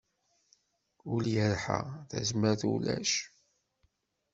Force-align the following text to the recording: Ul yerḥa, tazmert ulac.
Ul 1.13 1.25
yerḥa, 1.33 1.79
tazmert 2.09 2.61
ulac. 2.73 3.11